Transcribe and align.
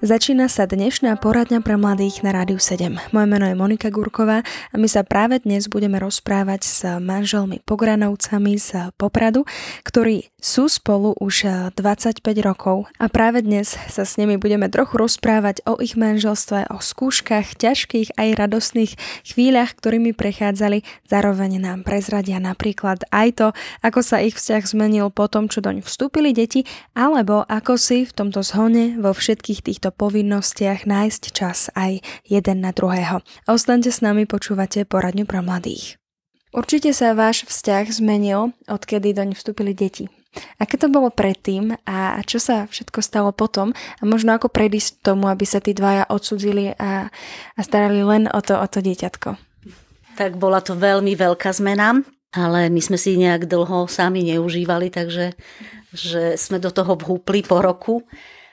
Začína 0.00 0.48
sa 0.48 0.64
dnešná 0.64 1.12
poradňa 1.20 1.60
pre 1.60 1.76
mladých 1.76 2.24
na 2.24 2.32
Rádiu 2.32 2.56
7. 2.56 3.12
Moje 3.12 3.26
meno 3.28 3.44
je 3.44 3.52
Monika 3.52 3.92
Gurková 3.92 4.40
a 4.72 4.74
my 4.80 4.88
sa 4.88 5.04
práve 5.04 5.44
dnes 5.44 5.68
budeme 5.68 6.00
rozprávať 6.00 6.60
s 6.64 6.80
manželmi 7.04 7.60
Pogranovcami 7.68 8.56
z 8.56 8.96
Popradu, 8.96 9.44
ktorí 9.84 10.32
sú 10.40 10.72
spolu 10.72 11.12
už 11.20 11.44
25 11.76 12.24
rokov 12.40 12.88
a 12.96 13.12
práve 13.12 13.44
dnes 13.44 13.76
sa 13.92 14.08
s 14.08 14.16
nimi 14.16 14.40
budeme 14.40 14.72
trochu 14.72 14.96
rozprávať 14.96 15.60
o 15.68 15.76
ich 15.84 16.00
manželstve, 16.00 16.72
o 16.72 16.80
skúškach, 16.80 17.60
ťažkých 17.60 18.16
aj 18.16 18.28
radostných 18.40 18.96
chvíľach, 19.28 19.76
ktorými 19.76 20.16
prechádzali. 20.16 20.80
Zároveň 21.12 21.60
nám 21.60 21.84
prezradia 21.84 22.40
napríklad 22.40 23.04
aj 23.12 23.28
to, 23.36 23.48
ako 23.84 24.00
sa 24.00 24.24
ich 24.24 24.32
vzťah 24.32 24.64
zmenil 24.64 25.12
po 25.12 25.28
tom, 25.28 25.52
čo 25.52 25.60
doň 25.60 25.84
vstúpili 25.84 26.32
deti, 26.32 26.64
alebo 26.96 27.44
ako 27.44 27.76
si 27.76 28.08
v 28.08 28.16
tomto 28.16 28.40
zhone 28.40 28.96
vo 28.96 29.12
všetkých 29.12 29.60
týchto 29.60 29.89
týchto 29.90 30.06
povinnostiach 30.06 30.86
nájsť 30.86 31.22
čas 31.34 31.66
aj 31.74 31.98
jeden 32.22 32.62
na 32.62 32.70
druhého. 32.70 33.26
Ostaňte 33.50 33.90
s 33.90 33.98
nami, 34.06 34.22
počúvate 34.22 34.86
poradňu 34.86 35.26
pre 35.26 35.42
mladých. 35.42 35.98
Určite 36.54 36.94
sa 36.94 37.18
váš 37.18 37.42
vzťah 37.50 37.90
zmenil, 37.90 38.54
odkedy 38.70 39.10
doň 39.10 39.34
vstúpili 39.34 39.74
deti. 39.74 40.06
Aké 40.62 40.78
to 40.78 40.86
bolo 40.86 41.10
predtým 41.10 41.74
a 41.90 42.22
čo 42.22 42.38
sa 42.38 42.70
všetko 42.70 43.02
stalo 43.02 43.34
potom 43.34 43.74
a 43.74 44.02
možno 44.06 44.30
ako 44.30 44.46
predísť 44.46 45.02
tomu, 45.02 45.26
aby 45.26 45.42
sa 45.42 45.58
tí 45.58 45.74
dvaja 45.74 46.06
odsudzili 46.06 46.70
a, 46.78 47.10
a 47.58 47.60
starali 47.66 48.06
len 48.06 48.30
o 48.30 48.38
to, 48.38 48.54
o 48.54 48.66
to 48.70 48.78
dieťatko? 48.78 49.34
Tak 50.14 50.38
bola 50.38 50.62
to 50.62 50.78
veľmi 50.78 51.18
veľká 51.18 51.50
zmena, 51.50 52.06
ale 52.30 52.70
my 52.70 52.78
sme 52.78 52.94
si 52.94 53.18
nejak 53.18 53.50
dlho 53.50 53.90
sami 53.90 54.22
neužívali, 54.22 54.86
takže 54.94 55.34
že 55.90 56.38
sme 56.38 56.62
do 56.62 56.70
toho 56.70 56.94
vhúpli 56.94 57.42
po 57.42 57.58
roku. 57.58 58.06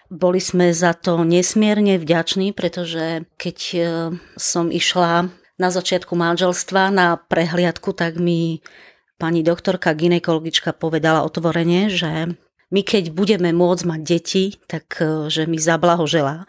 Boli 0.07 0.39
sme 0.39 0.71
za 0.71 0.95
to 0.95 1.27
nesmierne 1.27 1.99
vďační, 1.99 2.55
pretože 2.55 3.27
keď 3.35 3.57
e, 3.75 3.79
som 4.39 4.71
išla 4.71 5.27
na 5.59 5.69
začiatku 5.73 6.15
manželstva 6.15 6.93
na 6.93 7.19
prehliadku, 7.19 7.91
tak 7.91 8.15
mi 8.15 8.63
pani 9.19 9.43
doktorka 9.43 9.91
ginekologička 9.91 10.71
povedala 10.71 11.27
otvorene, 11.27 11.91
že 11.91 12.37
my 12.71 12.81
keď 12.83 13.15
budeme 13.15 13.51
môcť 13.51 13.83
mať 13.83 14.01
deti, 14.03 14.45
tak 14.67 14.99
e, 15.03 15.27
že 15.27 15.43
mi 15.43 15.59
zablahoželá, 15.59 16.47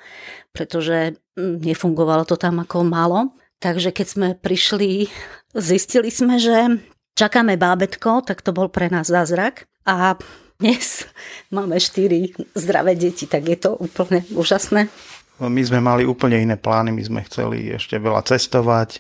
pretože 0.54 1.18
nefungovalo 1.38 2.26
to 2.26 2.38
tam 2.38 2.62
ako 2.62 2.86
malo. 2.86 3.34
Takže 3.58 3.90
keď 3.90 4.06
sme 4.06 4.28
prišli, 4.38 5.10
zistili 5.50 6.14
sme, 6.14 6.38
že 6.38 6.78
čakáme 7.18 7.58
bábetko, 7.58 8.22
tak 8.22 8.42
to 8.46 8.54
bol 8.54 8.70
pre 8.70 8.86
nás 8.86 9.10
zázrak. 9.10 9.66
A 9.82 10.14
dnes 10.58 11.06
máme 11.54 11.78
štyri 11.78 12.34
zdravé 12.58 12.98
deti, 12.98 13.30
tak 13.30 13.46
je 13.46 13.54
to 13.54 13.78
úplne 13.78 14.26
úžasné. 14.34 14.90
My 15.38 15.62
sme 15.62 15.78
mali 15.78 16.02
úplne 16.02 16.42
iné 16.42 16.58
plány, 16.58 16.90
my 16.90 17.02
sme 17.06 17.20
chceli 17.30 17.70
ešte 17.78 17.94
veľa 17.94 18.26
cestovať, 18.26 18.98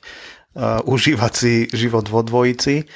uh, 0.54 0.78
užívať 0.86 1.32
si 1.34 1.66
život 1.74 2.06
vo 2.06 2.22
dvojici, 2.22 2.86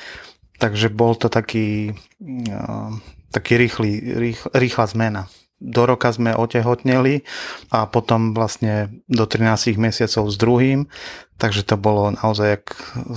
takže 0.63 0.95
bol 0.95 1.19
to 1.19 1.27
taký, 1.27 1.91
uh, 2.23 2.95
taký 3.35 3.59
rýchly, 3.59 3.91
rých, 4.15 4.41
rýchla 4.55 4.87
zmena. 4.95 5.23
Do 5.59 5.83
roka 5.83 6.15
sme 6.15 6.31
otehotneli 6.31 7.27
a 7.75 7.91
potom 7.91 8.31
vlastne 8.31 8.95
do 9.11 9.27
13 9.27 9.75
mesiacov 9.75 10.31
s 10.31 10.39
druhým, 10.39 10.87
takže 11.35 11.67
to 11.67 11.75
bolo 11.75 12.15
naozaj, 12.15 12.47
jak 12.47 12.67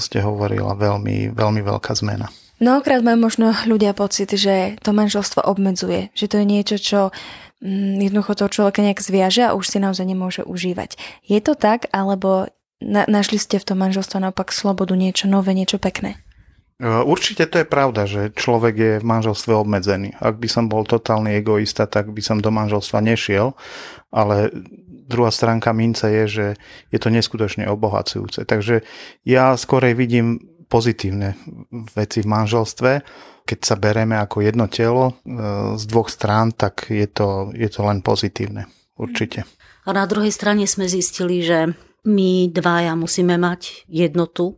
ste 0.01 0.25
hovorila, 0.25 0.73
veľmi, 0.73 1.37
veľmi 1.37 1.61
veľká 1.61 1.93
zmena. 1.93 2.33
Mnohokrát 2.55 3.03
majú 3.03 3.19
možno 3.19 3.51
ľudia 3.67 3.91
pocit, 3.91 4.31
že 4.31 4.79
to 4.79 4.95
manželstvo 4.95 5.43
obmedzuje, 5.43 6.15
že 6.15 6.31
to 6.31 6.39
je 6.39 6.45
niečo, 6.47 6.75
čo 6.79 6.99
mm, 7.59 7.99
jednoducho 7.99 8.39
toho 8.39 8.49
človeka 8.51 8.79
nejak 8.79 9.03
zviaže 9.03 9.43
a 9.51 9.55
už 9.59 9.67
si 9.67 9.77
naozaj 9.83 10.07
nemôže 10.07 10.41
užívať. 10.47 10.95
Je 11.27 11.39
to 11.43 11.59
tak, 11.59 11.91
alebo 11.91 12.47
na, 12.79 13.03
našli 13.11 13.39
ste 13.39 13.59
v 13.59 13.67
tom 13.67 13.83
manželstve 13.83 14.23
naopak 14.23 14.55
slobodu, 14.55 14.95
niečo 14.95 15.27
nové, 15.27 15.51
niečo 15.51 15.83
pekné? 15.83 16.15
E, 16.79 16.87
určite 16.87 17.43
to 17.47 17.59
je 17.59 17.67
pravda, 17.67 18.07
že 18.07 18.31
človek 18.31 18.75
je 18.75 18.93
v 18.99 19.05
manželstve 19.07 19.51
obmedzený. 19.51 20.15
Ak 20.23 20.39
by 20.39 20.47
som 20.47 20.71
bol 20.71 20.87
totálny 20.87 21.35
egoista, 21.39 21.87
tak 21.91 22.11
by 22.11 22.23
som 22.23 22.39
do 22.39 22.55
manželstva 22.55 23.03
nešiel, 23.03 23.51
ale 24.15 24.51
druhá 25.05 25.29
stránka 25.29 25.75
mince 25.75 26.07
je, 26.07 26.23
že 26.27 26.45
je 26.89 26.99
to 27.03 27.11
neskutočne 27.11 27.67
obohacujúce. 27.69 28.47
Takže 28.47 28.81
ja 29.27 29.53
skorej 29.59 29.93
vidím 29.93 30.54
pozitívne 30.65 31.37
veci 31.93 32.21
v 32.21 32.31
manželstve. 32.31 32.91
Keď 33.45 33.59
sa 33.61 33.77
bereme 33.77 34.17
ako 34.17 34.41
jedno 34.41 34.65
telo 34.65 35.13
e, 35.13 35.13
z 35.77 35.83
dvoch 35.85 36.09
strán, 36.09 36.51
tak 36.53 36.89
je 36.89 37.05
to, 37.05 37.53
je 37.53 37.69
to 37.69 37.85
len 37.85 38.01
pozitívne. 38.01 38.65
Určite. 38.95 39.43
A 39.85 39.93
na 39.93 40.07
druhej 40.07 40.31
strane 40.31 40.65
sme 40.65 40.87
zistili, 40.87 41.43
že 41.43 41.75
my 42.07 42.49
dvaja 42.49 42.95
musíme 42.95 43.35
mať 43.35 43.85
jednotu, 43.91 44.57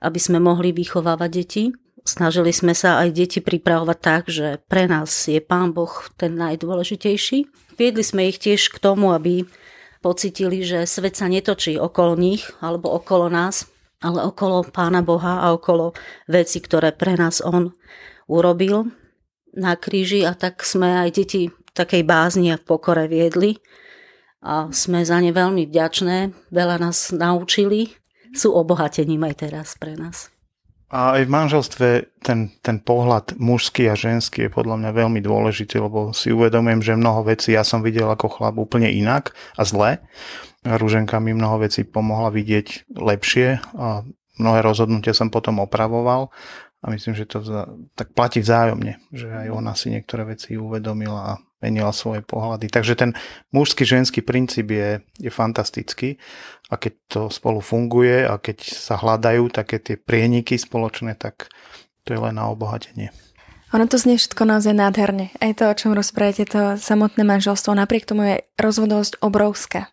aby 0.00 0.18
sme 0.22 0.38
mohli 0.38 0.70
vychovávať 0.70 1.30
deti. 1.30 1.64
Snažili 2.02 2.50
sme 2.50 2.74
sa 2.74 3.02
aj 3.02 3.14
deti 3.14 3.38
pripravovať 3.38 3.98
tak, 3.98 4.22
že 4.30 4.58
pre 4.66 4.90
nás 4.90 5.10
je 5.30 5.38
Pán 5.38 5.70
Boh 5.74 5.92
ten 6.18 6.34
najdôležitejší. 6.34 7.46
Viedli 7.78 8.04
sme 8.04 8.30
ich 8.30 8.42
tiež 8.42 8.70
k 8.74 8.78
tomu, 8.82 9.14
aby 9.14 9.46
pocitili, 10.02 10.66
že 10.66 10.84
svet 10.84 11.14
sa 11.14 11.30
netočí 11.30 11.78
okolo 11.78 12.18
nich 12.18 12.50
alebo 12.58 12.90
okolo 12.90 13.30
nás, 13.30 13.70
ale 14.02 14.26
okolo 14.26 14.66
Pána 14.68 15.00
Boha 15.00 15.40
a 15.40 15.54
okolo 15.54 15.94
veci, 16.26 16.58
ktoré 16.58 16.90
pre 16.92 17.14
nás 17.14 17.40
On 17.40 17.70
urobil 18.26 18.90
na 19.54 19.78
kríži 19.78 20.26
a 20.26 20.34
tak 20.34 20.66
sme 20.66 21.06
aj 21.06 21.08
deti 21.14 21.48
takej 21.72 22.02
bázni 22.04 22.52
a 22.52 22.60
v 22.60 22.66
pokore 22.66 23.08
viedli 23.08 23.62
a 24.42 24.68
sme 24.74 25.06
za 25.06 25.22
ne 25.22 25.30
veľmi 25.30 25.70
vďačné, 25.70 26.50
veľa 26.50 26.76
nás 26.82 27.14
naučili, 27.14 27.94
sú 28.34 28.50
obohatením 28.50 29.22
aj 29.22 29.34
teraz 29.46 29.68
pre 29.78 29.94
nás. 29.94 30.32
A 30.92 31.16
aj 31.16 31.24
v 31.24 31.34
manželstve 31.34 31.88
ten, 32.20 32.52
ten 32.60 32.76
pohľad 32.76 33.40
mužský 33.40 33.88
a 33.88 33.96
ženský 33.96 34.44
je 34.46 34.52
podľa 34.52 34.76
mňa 34.76 34.90
veľmi 34.92 35.24
dôležitý, 35.24 35.80
lebo 35.80 36.12
si 36.12 36.28
uvedomujem, 36.28 36.84
že 36.84 37.00
mnoho 37.00 37.24
vecí 37.24 37.56
ja 37.56 37.64
som 37.64 37.80
videl 37.80 38.12
ako 38.12 38.28
chlap 38.28 38.60
úplne 38.60 38.92
inak 38.92 39.32
a 39.56 39.64
zle. 39.64 40.04
Rúženka 40.68 41.16
mi 41.16 41.32
mnoho 41.32 41.64
vecí 41.64 41.88
pomohla 41.88 42.28
vidieť 42.28 42.92
lepšie 42.92 43.64
a 43.72 44.04
mnohé 44.36 44.60
rozhodnutia 44.60 45.16
som 45.16 45.32
potom 45.32 45.64
opravoval. 45.64 46.28
A 46.84 46.90
myslím, 46.92 47.16
že 47.16 47.24
to 47.24 47.40
vza- 47.40 47.72
tak 47.96 48.12
platí 48.12 48.44
vzájomne, 48.44 49.00
že 49.16 49.32
aj 49.32 49.48
ona 49.48 49.72
si 49.72 49.88
niektoré 49.88 50.28
veci 50.28 50.60
uvedomila 50.60 51.20
a 51.24 51.40
menila 51.62 51.94
svoje 51.94 52.20
pohľady. 52.26 52.66
Takže 52.68 52.98
ten 52.98 53.10
mužský 53.54 53.86
ženský 53.86 54.20
princíp 54.20 54.74
je, 54.74 55.00
je 55.22 55.30
fantastický 55.30 56.18
a 56.68 56.76
keď 56.76 56.92
to 57.08 57.20
spolu 57.30 57.62
funguje 57.62 58.26
a 58.26 58.36
keď 58.36 58.66
sa 58.66 58.98
hľadajú 58.98 59.48
také 59.54 59.78
tie 59.78 59.94
prieniky 59.94 60.58
spoločné, 60.58 61.14
tak 61.14 61.48
to 62.02 62.12
je 62.12 62.20
len 62.20 62.34
na 62.34 62.50
obohatenie. 62.50 63.14
Ono 63.72 63.88
to 63.88 63.96
znie 63.96 64.20
všetko 64.20 64.44
naozaj 64.44 64.76
nádherne. 64.76 65.32
Aj 65.40 65.52
to, 65.56 65.64
o 65.64 65.72
čom 65.72 65.96
rozprávate, 65.96 66.44
to 66.44 66.76
samotné 66.76 67.24
manželstvo, 67.24 67.72
napriek 67.72 68.04
tomu 68.04 68.22
je 68.28 68.36
rozvodovosť 68.60 69.24
obrovská. 69.24 69.88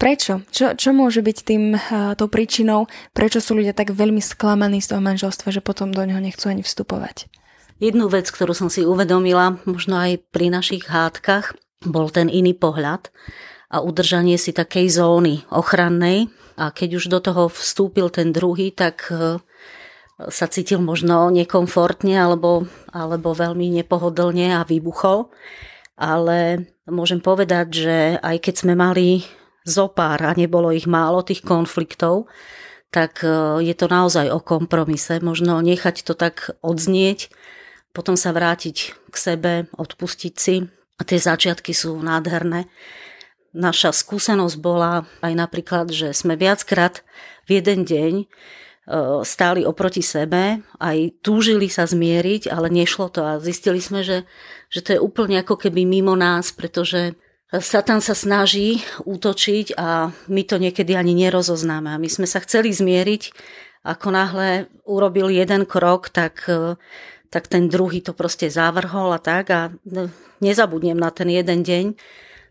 Prečo? 0.00 0.42
Čo, 0.48 0.74
čo 0.74 0.90
môže 0.96 1.20
byť 1.20 1.38
tým, 1.44 1.76
uh, 1.76 2.16
tou 2.16 2.26
príčinou, 2.32 2.88
prečo 3.12 3.38
sú 3.38 3.60
ľudia 3.60 3.76
tak 3.76 3.92
veľmi 3.92 4.18
sklamaní 4.18 4.80
z 4.80 4.96
toho 4.96 5.04
manželstva, 5.04 5.52
že 5.52 5.60
potom 5.60 5.92
do 5.92 6.02
neho 6.02 6.18
nechcú 6.18 6.48
ani 6.48 6.64
vstupovať? 6.64 7.28
Jednu 7.82 8.06
vec, 8.06 8.30
ktorú 8.30 8.54
som 8.54 8.70
si 8.70 8.86
uvedomila, 8.86 9.58
možno 9.66 9.98
aj 9.98 10.22
pri 10.30 10.54
našich 10.54 10.86
hádkach, 10.86 11.58
bol 11.82 12.14
ten 12.14 12.30
iný 12.30 12.54
pohľad 12.54 13.10
a 13.74 13.82
udržanie 13.82 14.38
si 14.38 14.54
takej 14.54 14.86
zóny 14.86 15.42
ochrannej. 15.50 16.30
A 16.54 16.70
keď 16.70 17.02
už 17.02 17.10
do 17.10 17.18
toho 17.18 17.50
vstúpil 17.50 18.06
ten 18.14 18.30
druhý, 18.30 18.70
tak 18.70 19.10
uh, 19.10 19.42
sa 20.30 20.46
cítil 20.46 20.78
možno 20.78 21.26
nekomfortne 21.34 22.22
alebo, 22.22 22.70
alebo 22.94 23.34
veľmi 23.34 23.82
nepohodlne 23.82 24.54
a 24.54 24.62
vybuchol. 24.62 25.34
Ale 25.98 26.70
môžem 26.86 27.18
povedať, 27.18 27.66
že 27.74 27.96
aj 28.22 28.46
keď 28.46 28.54
sme 28.62 28.78
mali 28.78 29.26
zopár 29.66 30.22
a 30.22 30.38
nebolo 30.38 30.70
ich 30.70 30.86
málo 30.86 31.26
tých 31.26 31.42
konfliktov, 31.42 32.30
tak 32.90 33.22
e, 33.22 33.62
je 33.62 33.74
to 33.78 33.86
naozaj 33.86 34.26
o 34.30 34.42
kompromise. 34.42 35.22
Možno 35.22 35.62
nechať 35.62 36.02
to 36.02 36.18
tak 36.18 36.50
odznieť, 36.66 37.30
potom 37.92 38.16
sa 38.16 38.32
vrátiť 38.32 38.76
k 39.12 39.16
sebe, 39.16 39.52
odpustiť 39.76 40.34
si. 40.36 40.64
A 40.96 41.02
tie 41.04 41.20
začiatky 41.20 41.72
sú 41.76 41.96
nádherné. 42.00 42.68
Naša 43.52 43.92
skúsenosť 43.92 44.56
bola 44.60 45.04
aj 45.20 45.32
napríklad, 45.36 45.92
že 45.92 46.16
sme 46.16 46.40
viackrát 46.40 47.04
v 47.44 47.60
jeden 47.60 47.84
deň 47.84 48.14
e, 48.22 48.26
stáli 49.28 49.68
oproti 49.68 50.00
sebe, 50.00 50.64
aj 50.80 50.98
túžili 51.20 51.68
sa 51.68 51.84
zmieriť, 51.84 52.48
ale 52.48 52.72
nešlo 52.72 53.12
to 53.12 53.20
a 53.20 53.42
zistili 53.44 53.82
sme, 53.82 54.00
že, 54.00 54.24
že 54.72 54.80
to 54.80 54.88
je 54.96 55.00
úplne 55.04 55.36
ako 55.44 55.60
keby 55.60 55.84
mimo 55.84 56.16
nás, 56.16 56.54
pretože 56.54 57.12
Satan 57.52 58.00
sa 58.00 58.16
snaží 58.16 58.80
útočiť 59.04 59.76
a 59.76 60.08
my 60.32 60.42
to 60.48 60.56
niekedy 60.56 60.96
ani 60.96 61.12
nerozoznáme. 61.12 61.92
A 61.92 62.00
my 62.00 62.08
sme 62.08 62.24
sa 62.24 62.40
chceli 62.40 62.72
zmieriť, 62.72 63.28
ako 63.84 64.08
náhle 64.08 64.72
urobil 64.88 65.28
jeden 65.28 65.68
krok, 65.68 66.08
tak, 66.08 66.48
tak 67.32 67.48
ten 67.48 67.72
druhý 67.72 68.04
to 68.04 68.12
proste 68.12 68.52
zavrhol 68.52 69.16
a 69.16 69.20
tak. 69.20 69.48
A 69.48 69.72
nezabudnem 70.44 71.00
na 71.00 71.08
ten 71.08 71.32
jeden 71.32 71.64
deň 71.64 71.96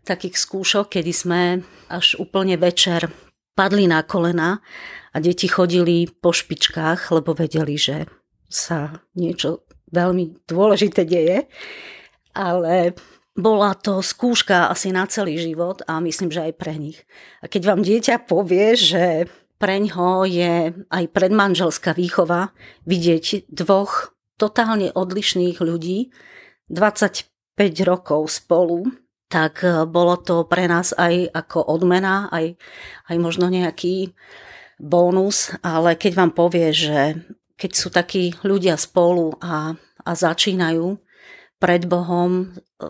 takých 0.02 0.34
skúšok, 0.34 0.98
kedy 0.98 1.12
sme 1.14 1.42
až 1.86 2.18
úplne 2.18 2.58
večer 2.58 3.06
padli 3.54 3.86
na 3.86 4.02
kolena 4.02 4.58
a 5.14 5.16
deti 5.22 5.46
chodili 5.46 6.10
po 6.10 6.34
špičkách, 6.34 7.14
lebo 7.14 7.30
vedeli, 7.30 7.78
že 7.78 8.10
sa 8.50 9.06
niečo 9.14 9.62
veľmi 9.94 10.50
dôležité 10.50 11.06
deje. 11.06 11.46
Ale 12.34 12.98
bola 13.38 13.78
to 13.78 14.02
skúška 14.02 14.68
asi 14.68 14.90
na 14.90 15.06
celý 15.06 15.38
život 15.38 15.86
a 15.86 16.02
myslím, 16.02 16.34
že 16.34 16.50
aj 16.50 16.54
pre 16.58 16.74
nich. 16.74 17.06
A 17.40 17.46
keď 17.46 17.62
vám 17.70 17.80
dieťa 17.86 18.26
povie, 18.26 18.74
že 18.74 19.30
preňho 19.62 20.26
je 20.26 20.74
aj 20.90 21.04
predmanželská 21.14 21.94
výchova 21.94 22.50
vidieť 22.82 23.46
dvoch 23.46 24.10
totálne 24.42 24.90
odlišných 24.90 25.62
ľudí, 25.62 26.10
25 26.66 27.30
rokov 27.86 28.26
spolu, 28.42 28.90
tak 29.30 29.62
e, 29.62 29.86
bolo 29.86 30.18
to 30.18 30.42
pre 30.50 30.66
nás 30.66 30.90
aj 30.98 31.30
ako 31.30 31.62
odmena, 31.62 32.26
aj, 32.34 32.58
aj 33.06 33.16
možno 33.22 33.46
nejaký 33.46 34.10
bónus, 34.82 35.54
ale 35.62 35.94
keď 35.94 36.12
vám 36.18 36.32
povie, 36.34 36.74
že 36.74 37.22
keď 37.54 37.70
sú 37.70 37.88
takí 37.94 38.34
ľudia 38.42 38.74
spolu 38.74 39.38
a, 39.38 39.78
a 40.02 40.10
začínajú 40.10 40.98
pred 41.62 41.86
Bohom 41.86 42.42
e, 42.42 42.46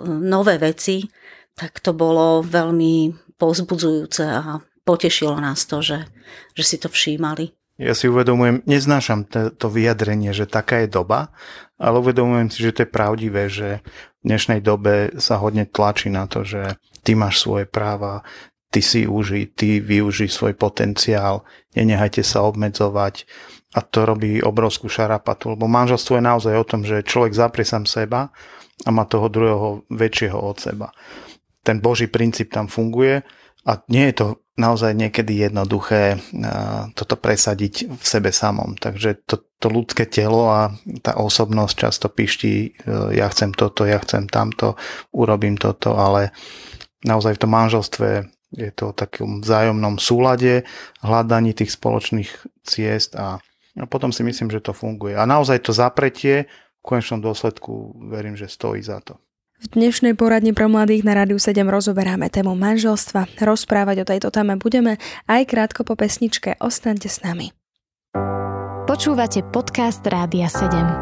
nové 0.09 0.57
veci, 0.57 1.05
tak 1.53 1.85
to 1.85 1.93
bolo 1.93 2.41
veľmi 2.41 3.13
povzbudzujúce 3.37 4.25
a 4.25 4.57
potešilo 4.89 5.37
nás 5.37 5.69
to, 5.69 5.85
že, 5.85 6.09
že 6.57 6.65
si 6.65 6.77
to 6.81 6.89
všímali. 6.89 7.53
Ja 7.83 7.99
si 7.99 8.07
uvedomujem, 8.07 8.63
neznášam 8.63 9.27
to, 9.27 9.51
to 9.51 9.67
vyjadrenie, 9.67 10.31
že 10.31 10.47
taká 10.47 10.87
je 10.87 10.95
doba, 10.95 11.35
ale 11.83 11.99
uvedomujem 11.99 12.47
si, 12.47 12.63
že 12.63 12.71
to 12.71 12.81
je 12.87 12.95
pravdivé, 12.95 13.51
že 13.51 13.83
v 14.23 14.31
dnešnej 14.31 14.63
dobe 14.63 15.11
sa 15.19 15.43
hodne 15.43 15.67
tlačí 15.67 16.07
na 16.07 16.31
to, 16.31 16.47
že 16.47 16.79
ty 17.03 17.19
máš 17.19 17.43
svoje 17.43 17.67
práva, 17.67 18.23
ty 18.71 18.79
si 18.79 19.03
užij, 19.03 19.59
ty 19.59 19.83
využij 19.83 20.31
svoj 20.31 20.55
potenciál, 20.55 21.43
nenehajte 21.75 22.23
sa 22.23 22.47
obmedzovať 22.47 23.27
a 23.75 23.83
to 23.83 24.07
robí 24.07 24.39
obrovskú 24.39 24.87
šarapatu, 24.87 25.59
lebo 25.59 25.67
manželstvo 25.67 26.23
je 26.23 26.29
naozaj 26.29 26.55
o 26.55 26.69
tom, 26.69 26.87
že 26.87 27.03
človek 27.03 27.35
zaprie 27.35 27.67
sám 27.67 27.91
seba 27.91 28.31
a 28.87 28.89
má 28.95 29.11
toho 29.11 29.27
druhého 29.27 29.91
väčšieho 29.91 30.39
od 30.39 30.57
seba. 30.63 30.95
Ten 31.67 31.83
Boží 31.83 32.07
princíp 32.07 32.55
tam 32.55 32.71
funguje 32.71 33.27
a 33.67 33.73
nie 33.91 34.07
je 34.11 34.15
to 34.23 34.27
naozaj 34.53 34.93
niekedy 34.93 35.49
jednoduché 35.49 36.21
toto 36.93 37.17
presadiť 37.17 37.89
v 37.89 38.05
sebe 38.05 38.29
samom. 38.29 38.77
Takže 38.77 39.25
to, 39.25 39.41
to 39.57 39.73
ľudské 39.73 40.05
telo 40.05 40.53
a 40.53 40.77
tá 41.01 41.17
osobnosť 41.17 41.75
často 41.75 42.07
pišti, 42.13 42.53
e, 42.53 42.71
ja 43.17 43.33
chcem 43.33 43.57
toto, 43.57 43.89
ja 43.89 43.97
chcem 44.05 44.29
tamto, 44.29 44.77
urobím 45.17 45.57
toto, 45.57 45.97
ale 45.97 46.37
naozaj 47.09 47.41
v 47.41 47.43
tom 47.43 47.53
manželstve 47.57 48.09
je 48.53 48.71
to 48.77 48.93
o 48.93 48.97
takom 48.97 49.41
vzájomnom 49.41 49.97
súlade, 49.97 50.69
hľadaní 51.01 51.57
tých 51.57 51.73
spoločných 51.73 52.29
ciest 52.69 53.17
a, 53.17 53.41
a 53.81 53.85
potom 53.89 54.13
si 54.13 54.21
myslím, 54.21 54.53
že 54.53 54.61
to 54.61 54.77
funguje. 54.77 55.17
A 55.17 55.25
naozaj 55.25 55.65
to 55.65 55.73
zapretie 55.73 56.45
v 56.45 56.83
konečnom 56.85 57.25
dôsledku 57.25 57.97
verím, 58.13 58.37
že 58.37 58.53
stojí 58.53 58.85
za 58.85 59.01
to. 59.01 59.17
V 59.63 59.79
dnešnej 59.79 60.19
poradni 60.19 60.51
pre 60.51 60.67
mladých 60.67 61.07
na 61.07 61.15
Rádiu 61.15 61.39
7 61.39 61.63
rozoberáme 61.71 62.27
tému 62.27 62.59
manželstva. 62.59 63.31
Rozprávať 63.39 64.03
o 64.03 64.09
tejto 64.11 64.35
téme 64.35 64.59
budeme 64.59 64.99
aj 65.31 65.47
krátko 65.47 65.87
po 65.87 65.95
pesničke. 65.95 66.59
Ostaňte 66.59 67.07
s 67.07 67.23
nami. 67.23 67.55
Počúvate 68.91 69.47
podcast 69.55 70.03
Rádia 70.03 70.51
7. 70.51 71.02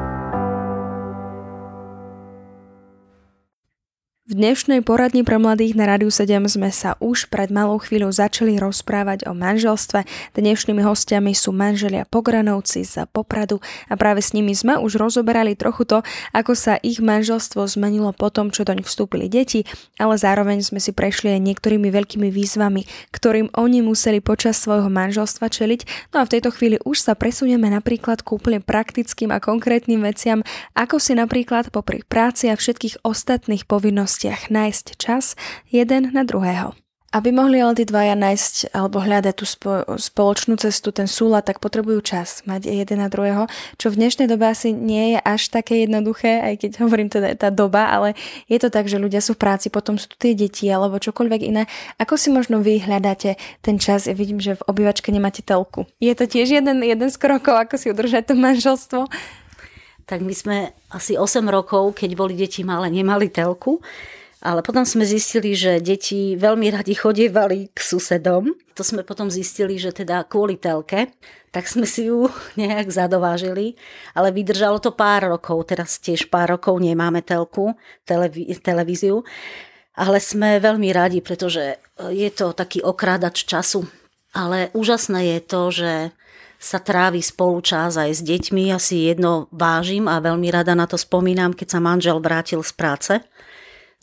V 4.30 4.38
dnešnej 4.38 4.86
poradni 4.86 5.26
pre 5.26 5.42
mladých 5.42 5.74
na 5.74 5.90
Radiu 5.90 6.06
7 6.06 6.46
sme 6.46 6.70
sa 6.70 6.94
už 7.02 7.26
pred 7.34 7.50
malou 7.50 7.82
chvíľou 7.82 8.14
začali 8.14 8.62
rozprávať 8.62 9.26
o 9.26 9.34
manželstve. 9.34 10.06
Dnešnými 10.38 10.86
hostiami 10.86 11.34
sú 11.34 11.50
manželia 11.50 12.06
Pogranovci 12.06 12.86
z 12.86 13.10
Popradu 13.10 13.58
a 13.90 13.98
práve 13.98 14.22
s 14.22 14.30
nimi 14.30 14.54
sme 14.54 14.78
už 14.78 15.02
rozoberali 15.02 15.58
trochu 15.58 15.82
to, 15.82 16.06
ako 16.30 16.54
sa 16.54 16.78
ich 16.78 17.02
manželstvo 17.02 17.66
zmenilo 17.66 18.14
po 18.14 18.30
tom, 18.30 18.54
čo 18.54 18.62
doň 18.62 18.86
vstúpili 18.86 19.26
deti, 19.26 19.66
ale 19.98 20.14
zároveň 20.14 20.62
sme 20.62 20.78
si 20.78 20.94
prešli 20.94 21.34
aj 21.34 21.50
niektorými 21.50 21.90
veľkými 21.90 22.30
výzvami, 22.30 23.10
ktorým 23.10 23.50
oni 23.58 23.82
museli 23.82 24.22
počas 24.22 24.62
svojho 24.62 24.94
manželstva 24.94 25.50
čeliť. 25.50 26.14
No 26.14 26.22
a 26.22 26.26
v 26.30 26.38
tejto 26.38 26.54
chvíli 26.54 26.78
už 26.86 27.02
sa 27.02 27.18
presunieme 27.18 27.66
napríklad 27.66 28.22
k 28.22 28.30
úplne 28.30 28.62
praktickým 28.62 29.34
a 29.34 29.42
konkrétnym 29.42 29.98
veciam, 30.06 30.46
ako 30.78 31.02
si 31.02 31.18
napríklad 31.18 31.74
popri 31.74 32.06
práci 32.06 32.46
a 32.46 32.54
všetkých 32.54 33.02
ostatných 33.02 33.66
povinností 33.66 34.19
možnostiach 34.20 34.52
nájsť 34.52 34.86
čas 35.00 35.32
jeden 35.72 36.12
na 36.12 36.28
druhého. 36.28 36.76
Aby 37.10 37.34
mohli 37.34 37.58
ale 37.58 37.74
tí 37.74 37.82
dvaja 37.82 38.14
nájsť 38.14 38.70
alebo 38.70 39.02
hľadať 39.02 39.34
tú 39.34 39.42
spo- 39.42 39.82
spoločnú 39.98 40.54
cestu, 40.62 40.94
ten 40.94 41.10
súlad, 41.10 41.42
tak 41.42 41.58
potrebujú 41.58 41.98
čas 42.06 42.46
mať 42.46 42.70
jeden 42.70 43.02
na 43.02 43.10
druhého, 43.10 43.50
čo 43.82 43.90
v 43.90 43.98
dnešnej 43.98 44.30
dobe 44.30 44.46
asi 44.46 44.70
nie 44.70 45.16
je 45.16 45.18
až 45.18 45.50
také 45.50 45.82
jednoduché, 45.82 46.38
aj 46.38 46.54
keď 46.62 46.70
hovorím 46.86 47.10
teda 47.10 47.34
tá 47.34 47.50
doba, 47.50 47.90
ale 47.90 48.14
je 48.46 48.62
to 48.62 48.70
tak, 48.70 48.86
že 48.86 49.02
ľudia 49.02 49.18
sú 49.18 49.34
v 49.34 49.42
práci, 49.42 49.74
potom 49.74 49.98
sú 49.98 50.06
tie 50.14 50.38
deti 50.38 50.70
alebo 50.70 51.02
čokoľvek 51.02 51.40
iné. 51.50 51.66
Ako 51.98 52.14
si 52.14 52.30
možno 52.30 52.62
vy 52.62 52.78
hľadáte 52.78 53.34
ten 53.58 53.82
čas? 53.82 54.06
Ja 54.06 54.14
vidím, 54.14 54.38
že 54.38 54.54
v 54.54 54.70
obývačke 54.70 55.10
nemáte 55.10 55.42
telku. 55.42 55.90
Je 55.98 56.14
to 56.14 56.30
tiež 56.30 56.62
jeden, 56.62 56.78
jeden 56.86 57.10
z 57.10 57.16
krokov, 57.18 57.58
ako 57.58 57.74
si 57.74 57.90
udržať 57.90 58.30
to 58.30 58.34
manželstvo? 58.38 59.10
Tak 60.10 60.26
my 60.26 60.34
sme 60.34 60.74
asi 60.90 61.14
8 61.14 61.46
rokov, 61.46 61.94
keď 61.94 62.18
boli 62.18 62.34
deti 62.34 62.66
malé, 62.66 62.90
nemali 62.90 63.30
telku. 63.30 63.78
Ale 64.40 64.64
potom 64.64 64.82
sme 64.88 65.04
zistili, 65.04 65.52
že 65.52 65.84
deti 65.84 66.34
veľmi 66.34 66.72
radi 66.72 66.96
chodievali 66.96 67.70
k 67.70 67.78
susedom. 67.78 68.50
To 68.74 68.82
sme 68.82 69.04
potom 69.06 69.30
zistili, 69.30 69.76
že 69.76 69.92
teda 69.92 70.24
kvôli 70.26 70.56
telke, 70.56 71.12
tak 71.52 71.68
sme 71.70 71.84
si 71.86 72.10
ju 72.10 72.26
nejak 72.60 72.90
zadovážili. 72.90 73.78
Ale 74.18 74.34
vydržalo 74.34 74.82
to 74.82 74.90
pár 74.90 75.30
rokov, 75.30 75.70
teraz 75.70 76.02
tiež 76.02 76.26
pár 76.26 76.58
rokov 76.58 76.82
nemáme 76.82 77.22
telku, 77.22 77.78
televí- 78.02 78.50
televíziu. 78.58 79.22
Ale 79.94 80.18
sme 80.18 80.58
veľmi 80.58 80.90
radi, 80.90 81.22
pretože 81.22 81.78
je 82.08 82.30
to 82.34 82.50
taký 82.56 82.82
okrádač 82.82 83.44
času. 83.46 83.86
Ale 84.32 84.72
úžasné 84.74 85.36
je 85.36 85.40
to, 85.44 85.62
že 85.68 85.92
sa 86.60 86.76
trávi 86.76 87.24
spolu 87.24 87.64
čas 87.64 87.96
aj 87.96 88.20
s 88.20 88.22
deťmi. 88.22 88.68
Ja 88.68 88.76
si 88.76 89.08
jedno 89.08 89.48
vážim 89.48 90.04
a 90.04 90.20
veľmi 90.20 90.52
rada 90.52 90.76
na 90.76 90.84
to 90.84 91.00
spomínam, 91.00 91.56
keď 91.56 91.68
sa 91.72 91.80
manžel 91.80 92.20
vrátil 92.20 92.60
z 92.60 92.72
práce. 92.76 93.12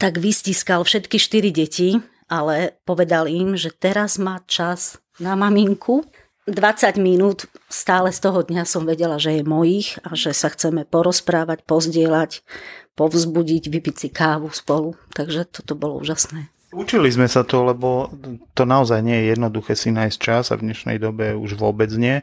Tak 0.02 0.18
vystiskal 0.18 0.82
všetky 0.82 1.22
štyri 1.22 1.54
deti, 1.54 2.02
ale 2.26 2.82
povedal 2.82 3.30
im, 3.30 3.54
že 3.54 3.70
teraz 3.70 4.18
má 4.18 4.42
čas 4.50 4.98
na 5.22 5.38
maminku. 5.38 6.02
20 6.50 6.98
minút 6.98 7.46
stále 7.70 8.10
z 8.10 8.20
toho 8.24 8.42
dňa 8.42 8.64
som 8.66 8.90
vedela, 8.90 9.22
že 9.22 9.38
je 9.38 9.44
mojich 9.46 10.02
a 10.02 10.18
že 10.18 10.34
sa 10.34 10.50
chceme 10.50 10.88
porozprávať, 10.88 11.62
pozdieľať, 11.68 12.42
povzbudiť, 12.98 13.64
vypiť 13.70 13.96
si 13.96 14.08
kávu 14.10 14.50
spolu. 14.50 14.98
Takže 15.14 15.46
toto 15.46 15.78
bolo 15.78 16.02
úžasné. 16.02 16.50
Učili 16.76 17.08
sme 17.08 17.32
sa 17.32 17.48
to, 17.48 17.64
lebo 17.64 18.12
to 18.52 18.68
naozaj 18.68 19.00
nie 19.00 19.16
je 19.24 19.26
jednoduché 19.32 19.72
si 19.72 19.88
nájsť 19.88 20.18
čas 20.20 20.52
a 20.52 20.60
v 20.60 20.68
dnešnej 20.68 21.00
dobe 21.00 21.32
už 21.32 21.56
vôbec 21.56 21.88
nie. 21.96 22.20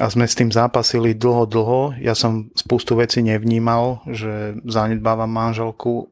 A 0.00 0.08
sme 0.08 0.24
s 0.24 0.32
tým 0.32 0.48
zápasili 0.48 1.12
dlho, 1.12 1.44
dlho. 1.44 1.80
Ja 2.00 2.16
som 2.16 2.48
spustu 2.56 2.96
veci 2.96 3.20
nevnímal, 3.20 4.00
že 4.08 4.56
zanedbávam 4.64 5.28
manželku 5.28 6.08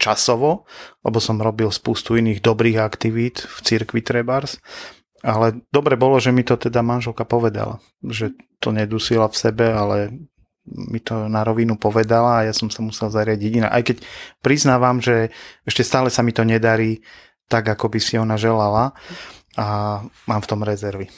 časovo, 0.00 0.64
lebo 1.04 1.20
som 1.20 1.36
robil 1.36 1.68
spustu 1.68 2.16
iných 2.16 2.40
dobrých 2.40 2.80
aktivít 2.80 3.44
v 3.44 3.56
cirkvi 3.60 4.00
Trebars. 4.00 4.56
Ale 5.20 5.60
dobre 5.68 6.00
bolo, 6.00 6.16
že 6.16 6.32
mi 6.32 6.40
to 6.40 6.56
teda 6.56 6.80
manželka 6.80 7.28
povedala, 7.28 7.76
že 8.00 8.32
to 8.56 8.72
nedusila 8.72 9.28
v 9.28 9.36
sebe, 9.36 9.68
ale 9.68 10.16
mi 10.66 11.00
to 11.00 11.26
na 11.26 11.42
rovinu 11.42 11.74
povedala 11.80 12.44
a 12.44 12.46
ja 12.46 12.54
som 12.54 12.68
sa 12.68 12.84
musel 12.84 13.08
zariadiť 13.08 13.50
inak. 13.64 13.72
Aj 13.72 13.82
keď 13.82 13.96
priznávam, 14.44 15.00
že 15.00 15.32
ešte 15.64 15.82
stále 15.82 16.12
sa 16.12 16.20
mi 16.20 16.36
to 16.36 16.44
nedarí 16.44 17.00
tak, 17.50 17.66
ako 17.66 17.90
by 17.90 17.98
si 17.98 18.14
ona 18.20 18.38
želala 18.38 18.94
a 19.58 19.66
mám 20.30 20.40
v 20.40 20.50
tom 20.50 20.62
rezervy. 20.62 21.10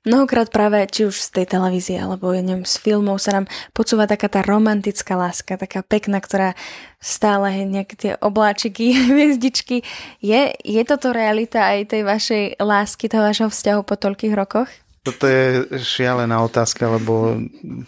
Mnohokrát 0.00 0.48
práve, 0.48 0.80
či 0.88 1.04
už 1.04 1.12
z 1.12 1.28
tej 1.28 1.46
televízie, 1.60 2.00
alebo 2.00 2.32
ja 2.32 2.40
neviem, 2.40 2.64
z 2.64 2.80
filmov 2.80 3.20
sa 3.20 3.36
nám 3.36 3.46
počúva 3.76 4.08
taká 4.08 4.32
tá 4.32 4.40
romantická 4.40 5.12
láska, 5.12 5.60
taká 5.60 5.84
pekná, 5.84 6.24
ktorá 6.24 6.56
stále 7.04 7.68
nejaké 7.68 7.94
tie 8.00 8.12
obláčiky, 8.16 8.96
hviezdičky. 9.12 9.84
Je, 10.24 10.56
je 10.56 10.82
toto 10.88 11.12
realita 11.12 11.68
aj 11.68 11.92
tej 11.92 12.02
vašej 12.08 12.44
lásky, 12.64 13.12
toho 13.12 13.28
vašho 13.28 13.52
vzťahu 13.52 13.80
po 13.84 13.94
toľkých 14.00 14.32
rokoch? 14.32 14.72
Toto 15.00 15.24
je 15.24 15.64
šialená 15.80 16.44
otázka, 16.44 16.84
lebo 16.84 17.40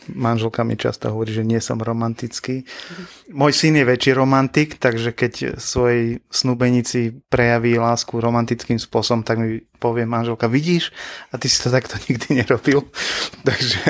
manželka 0.08 0.64
mi 0.64 0.80
často 0.80 1.12
hovorí, 1.12 1.28
že 1.28 1.44
nie 1.44 1.60
som 1.60 1.76
romantický. 1.76 2.64
Môj 3.28 3.52
syn 3.52 3.76
je 3.76 3.84
väčší 3.84 4.16
romantik, 4.16 4.80
takže 4.80 5.12
keď 5.12 5.60
svojej 5.60 6.24
snúbenici 6.32 7.12
prejaví 7.28 7.76
lásku 7.76 8.16
romantickým 8.16 8.80
spôsobom, 8.80 9.20
tak 9.28 9.44
mi 9.44 9.60
povie 9.76 10.08
manželka, 10.08 10.48
vidíš? 10.48 10.88
A 11.28 11.36
ty 11.36 11.52
si 11.52 11.60
to 11.60 11.68
takto 11.68 12.00
nikdy 12.08 12.40
nerobil. 12.40 12.88
takže 13.48 13.84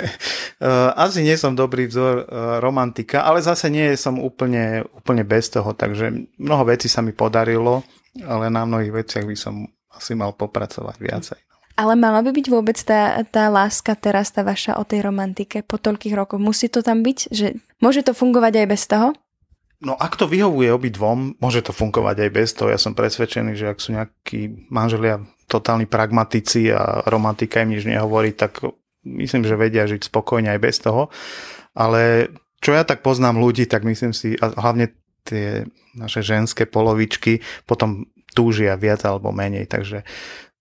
uh, 0.59 0.91
asi 0.99 1.23
nie 1.23 1.39
som 1.39 1.55
dobrý 1.55 1.87
vzor 1.87 2.27
uh, 2.27 2.27
romantika, 2.59 3.23
ale 3.23 3.39
zase 3.39 3.71
nie 3.71 3.95
som 3.95 4.19
úplne, 4.19 4.83
úplne 4.99 5.23
bez 5.23 5.47
toho, 5.47 5.71
takže 5.79 6.11
mnoho 6.43 6.75
vecí 6.75 6.91
sa 6.91 7.07
mi 7.07 7.15
podarilo, 7.15 7.87
ale 8.27 8.51
na 8.51 8.67
mnohých 8.67 9.07
veciach 9.07 9.23
by 9.31 9.37
som 9.39 9.63
asi 9.95 10.19
mal 10.19 10.35
popracovať 10.35 10.99
viacej. 10.99 11.52
Ale 11.73 11.97
mala 11.97 12.21
by 12.21 12.31
byť 12.37 12.47
vôbec 12.53 12.77
tá, 12.77 13.25
tá 13.33 13.49
láska 13.49 13.97
teraz, 13.97 14.29
tá 14.29 14.45
vaša 14.45 14.77
o 14.77 14.85
tej 14.85 15.09
romantike 15.09 15.65
po 15.65 15.81
toľkých 15.81 16.13
rokoch? 16.13 16.41
Musí 16.41 16.69
to 16.69 16.85
tam 16.85 17.01
byť? 17.01 17.19
Že 17.33 17.47
môže 17.81 18.05
to 18.05 18.13
fungovať 18.13 18.65
aj 18.65 18.67
bez 18.69 18.83
toho? 18.85 19.17
No 19.83 19.99
ak 19.99 20.15
to 20.15 20.31
vyhovuje 20.31 20.71
obidvom, 20.71 21.35
môže 21.43 21.65
to 21.67 21.75
fungovať 21.75 22.29
aj 22.29 22.31
bez 22.31 22.55
toho. 22.55 22.71
Ja 22.71 22.79
som 22.79 22.95
presvedčený, 22.95 23.59
že 23.59 23.67
ak 23.75 23.83
sú 23.83 23.97
nejakí 23.99 24.71
manželia 24.71 25.27
totálni 25.51 25.91
pragmatici 25.91 26.71
a 26.71 27.03
romantika 27.11 27.67
im 27.67 27.75
nič 27.75 27.89
nehovorí, 27.89 28.31
tak 28.31 28.63
myslím, 29.03 29.43
že 29.43 29.59
vedia 29.59 29.91
žiť 29.91 30.07
spokojne 30.07 30.55
aj 30.55 30.61
bez 30.63 30.79
toho. 30.79 31.11
Ale 31.75 32.31
čo 32.63 32.79
ja 32.79 32.87
tak 32.87 33.03
poznám 33.03 33.43
ľudí, 33.43 33.67
tak 33.67 33.83
myslím 33.83 34.15
si, 34.15 34.39
a 34.39 34.55
hlavne 34.55 34.95
tie 35.27 35.67
naše 35.99 36.23
ženské 36.23 36.63
polovičky 36.63 37.43
potom 37.67 38.07
túžia 38.33 38.79
viac 38.79 39.03
alebo 39.03 39.35
menej. 39.35 39.67
Takže 39.67 40.07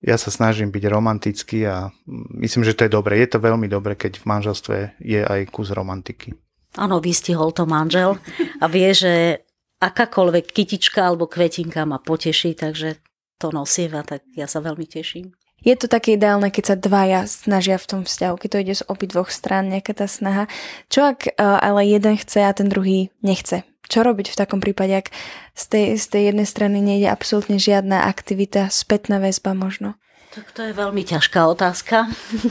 ja 0.01 0.17
sa 0.17 0.33
snažím 0.33 0.73
byť 0.73 0.83
romantický 0.89 1.69
a 1.69 1.93
myslím, 2.41 2.65
že 2.65 2.73
to 2.73 2.89
je 2.89 2.91
dobre. 2.91 3.21
Je 3.21 3.29
to 3.29 3.37
veľmi 3.37 3.69
dobre, 3.69 3.93
keď 3.93 4.17
v 4.17 4.25
manželstve 4.25 4.75
je 4.97 5.21
aj 5.21 5.53
kus 5.53 5.69
romantiky. 5.69 6.33
Áno, 6.75 6.97
vystihol 6.97 7.53
to 7.53 7.69
manžel 7.69 8.17
a 8.57 8.65
vie, 8.65 8.89
že 8.97 9.45
akákoľvek 9.81 10.45
kytička 10.49 11.05
alebo 11.05 11.29
kvetinka 11.29 11.85
ma 11.85 12.01
poteší, 12.01 12.57
takže 12.57 12.97
to 13.37 13.49
nosieva, 13.53 14.05
tak 14.05 14.25
ja 14.37 14.45
sa 14.45 14.61
veľmi 14.61 14.85
teším. 14.85 15.33
Je 15.61 15.77
to 15.77 15.85
také 15.85 16.17
ideálne, 16.17 16.49
keď 16.49 16.73
sa 16.73 16.75
dvaja 16.77 17.21
snažia 17.29 17.77
v 17.77 17.85
tom 17.85 18.01
vzťahu, 18.01 18.33
keď 18.33 18.49
to 18.49 18.61
ide 18.65 18.75
z 18.81 18.83
obi 18.89 19.05
dvoch 19.05 19.29
strán, 19.29 19.69
nejaká 19.69 19.93
tá 19.93 20.09
snaha. 20.09 20.49
Čo 20.89 21.13
ak 21.13 21.29
e, 21.29 21.31
ale 21.37 21.85
jeden 21.85 22.17
chce 22.17 22.41
a 22.41 22.53
ten 22.53 22.65
druhý 22.65 23.13
nechce? 23.21 23.61
Čo 23.91 24.07
robiť 24.07 24.31
v 24.31 24.39
takom 24.39 24.63
prípade, 24.63 24.95
ak 24.95 25.11
z 25.51 25.63
tej, 25.67 25.85
z 25.99 26.05
tej 26.07 26.23
jednej 26.31 26.47
strany 26.47 26.79
nejde 26.79 27.11
absolútne 27.11 27.59
žiadna 27.59 28.07
aktivita, 28.07 28.71
spätná 28.71 29.19
väzba 29.19 29.51
možno? 29.51 29.99
Tak 30.31 30.55
to 30.55 30.63
je 30.63 30.71
veľmi 30.71 31.03
ťažká 31.03 31.43
otázka, 31.51 32.07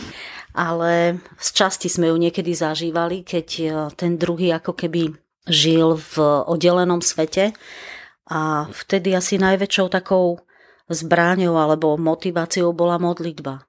ale 0.68 1.16
z 1.40 1.49
časti 1.56 1.88
sme 1.88 2.12
ju 2.12 2.20
niekedy 2.20 2.52
zažívali, 2.52 3.25
keď 3.25 3.47
e, 3.56 3.64
ten 3.97 4.20
druhý 4.20 4.52
ako 4.52 4.76
keby 4.76 5.16
žil 5.49 5.97
v 5.97 6.44
oddelenom 6.44 7.00
svete 7.00 7.56
a 8.28 8.68
vtedy 8.68 9.16
asi 9.16 9.40
najväčšou 9.40 9.88
takou 9.88 10.44
zbráňou 10.92 11.56
alebo 11.56 11.97
motiváciou 11.97 12.76
bola 12.76 13.00
modlitba. 13.00 13.64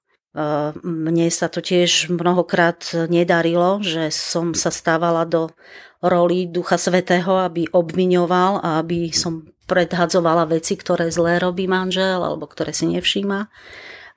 Mne 0.82 1.28
sa 1.28 1.52
to 1.52 1.60
tiež 1.60 2.08
mnohokrát 2.08 2.88
nedarilo, 3.12 3.84
že 3.84 4.08
som 4.16 4.56
sa 4.56 4.72
stávala 4.72 5.28
do 5.28 5.52
roli 6.00 6.48
Ducha 6.48 6.80
Svetého, 6.80 7.36
aby 7.36 7.68
obviňoval 7.68 8.64
a 8.64 8.70
aby 8.80 9.12
som 9.12 9.46
predhadzovala 9.70 10.48
veci, 10.52 10.76
ktoré 10.76 11.08
zlé 11.14 11.40
robí 11.40 11.70
manžel 11.70 12.20
alebo 12.20 12.50
ktoré 12.50 12.76
si 12.76 12.90
nevšíma. 12.90 13.48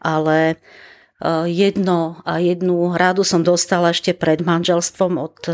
Ale 0.03 0.39
e, 0.51 0.57
jedno 1.47 2.19
a 2.27 2.43
jednu 2.43 2.97
radu 2.97 3.23
som 3.23 3.47
dostala 3.47 3.95
ešte 3.95 4.17
pred 4.17 4.43
manželstvom 4.43 5.13
od 5.21 5.37
e, 5.47 5.53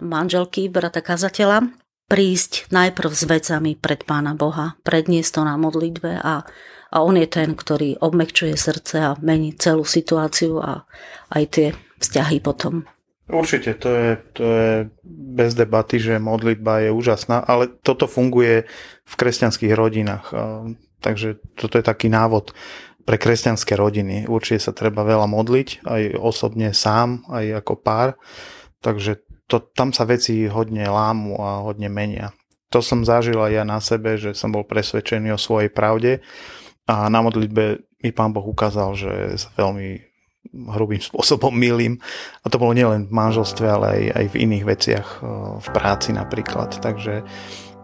manželky, 0.00 0.72
brata 0.72 1.04
kazateľa, 1.04 1.68
prísť 2.08 2.72
najprv 2.72 3.10
s 3.12 3.24
vecami 3.28 3.72
pred 3.76 4.06
Pána 4.08 4.32
Boha, 4.32 4.80
predniesť 4.86 5.30
to 5.36 5.42
na 5.44 5.60
modlitbe 5.60 6.24
a 6.24 6.46
a 6.94 7.02
on 7.02 7.18
je 7.18 7.26
ten, 7.26 7.58
ktorý 7.58 7.98
obmekčuje 7.98 8.54
srdce 8.54 8.96
a 9.02 9.18
mení 9.18 9.58
celú 9.58 9.82
situáciu 9.82 10.62
a 10.62 10.86
aj 11.34 11.44
tie 11.50 11.66
vzťahy 11.98 12.38
potom. 12.38 12.86
Určite, 13.24 13.74
to 13.80 13.88
je, 13.88 14.10
to 14.36 14.44
je 14.44 14.72
bez 15.08 15.56
debaty, 15.56 15.96
že 15.96 16.22
modlitba 16.22 16.86
je 16.86 16.90
úžasná, 16.92 17.40
ale 17.42 17.72
toto 17.82 18.04
funguje 18.04 18.68
v 19.02 19.14
kresťanských 19.16 19.72
rodinách. 19.72 20.28
Takže 21.00 21.40
toto 21.56 21.80
je 21.80 21.84
taký 21.84 22.12
návod 22.12 22.52
pre 23.08 23.16
kresťanské 23.16 23.80
rodiny. 23.80 24.28
Určite 24.28 24.68
sa 24.68 24.72
treba 24.76 25.08
veľa 25.08 25.24
modliť, 25.24 25.88
aj 25.88 26.02
osobne 26.20 26.76
sám, 26.76 27.24
aj 27.32 27.64
ako 27.64 27.74
pár. 27.80 28.08
Takže 28.84 29.24
to, 29.48 29.60
tam 29.72 29.96
sa 29.96 30.04
veci 30.04 30.44
hodne 30.44 30.84
lámu 30.84 31.40
a 31.40 31.64
hodne 31.64 31.88
menia. 31.88 32.36
To 32.72 32.84
som 32.84 33.08
zažil 33.08 33.40
aj 33.40 33.52
ja 33.56 33.64
na 33.64 33.80
sebe, 33.80 34.20
že 34.20 34.36
som 34.36 34.52
bol 34.52 34.68
presvedčený 34.68 35.32
o 35.32 35.40
svojej 35.40 35.72
pravde 35.72 36.20
a 36.84 37.08
na 37.08 37.20
modlitbe 37.24 37.84
mi 38.04 38.10
pán 38.12 38.36
Boh 38.36 38.44
ukázal, 38.44 38.92
že 38.96 39.12
sa 39.40 39.48
veľmi 39.56 40.14
hrubým 40.52 41.00
spôsobom 41.00 41.50
milím. 41.50 41.98
A 42.44 42.52
to 42.52 42.60
bolo 42.60 42.76
nielen 42.76 43.08
v 43.08 43.16
manželstve, 43.16 43.64
ale 43.64 43.86
aj, 43.88 44.02
aj 44.12 44.26
v 44.28 44.38
iných 44.44 44.64
veciach, 44.68 45.08
v 45.58 45.68
práci 45.72 46.12
napríklad. 46.12 46.78
Takže 46.84 47.24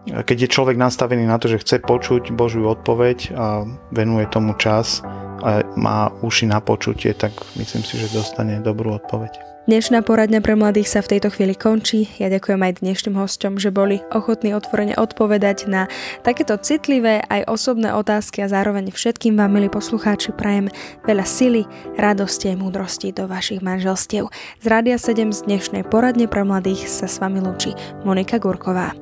keď 0.05 0.37
je 0.45 0.53
človek 0.53 0.77
nastavený 0.77 1.25
na 1.25 1.41
to, 1.41 1.49
že 1.49 1.61
chce 1.61 1.81
počuť 1.81 2.33
Božiu 2.33 2.69
odpoveď 2.69 3.33
a 3.33 3.65
venuje 3.89 4.25
tomu 4.29 4.53
čas 4.57 5.01
a 5.41 5.65
má 5.73 6.13
uši 6.21 6.45
na 6.45 6.61
počutie, 6.61 7.17
tak 7.17 7.33
myslím 7.57 7.81
si, 7.81 7.97
že 7.97 8.13
dostane 8.13 8.61
dobrú 8.61 8.93
odpoveď. 8.97 9.50
Dnešná 9.69 10.01
poradňa 10.01 10.41
pre 10.41 10.57
mladých 10.57 10.89
sa 10.89 11.05
v 11.05 11.13
tejto 11.15 11.29
chvíli 11.29 11.53
končí. 11.53 12.09
Ja 12.17 12.33
ďakujem 12.33 12.65
aj 12.65 12.81
dnešným 12.81 13.13
hosťom, 13.13 13.61
že 13.61 13.69
boli 13.69 14.01
ochotní 14.09 14.57
otvorene 14.57 14.97
odpovedať 14.97 15.69
na 15.69 15.85
takéto 16.25 16.57
citlivé 16.57 17.21
aj 17.29 17.45
osobné 17.45 17.93
otázky 17.93 18.41
a 18.41 18.49
zároveň 18.49 18.89
všetkým 18.89 19.37
vám, 19.37 19.53
milí 19.53 19.69
poslucháči, 19.69 20.33
prajem 20.33 20.73
veľa 21.05 21.21
sily, 21.29 21.69
radosti 21.93 22.49
a 22.49 22.57
múdrosti 22.57 23.13
do 23.13 23.29
vašich 23.29 23.61
manželstiev. 23.61 24.33
Z 24.33 24.65
Rádia 24.65 24.97
7 24.97 25.29
z 25.29 25.45
dnešnej 25.45 25.85
poradne 25.85 26.25
pre 26.25 26.41
mladých 26.41 26.89
sa 26.89 27.05
s 27.05 27.21
vami 27.21 27.37
lúči 27.37 27.77
Monika 28.01 28.41
Gurková. 28.41 28.97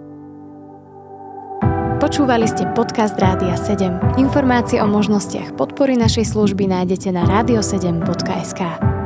Počúvali 2.04 2.52
ste 2.52 2.68
podcast 2.76 3.16
Rádia 3.16 3.56
7. 3.56 4.20
Informácie 4.20 4.84
o 4.84 4.88
možnostiach 4.92 5.56
podpory 5.56 5.96
našej 5.96 6.36
služby 6.36 6.68
nájdete 6.68 7.16
na 7.16 7.24
radio7.sk. 7.24 8.99